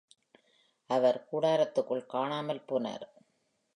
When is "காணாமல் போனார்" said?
2.05-3.05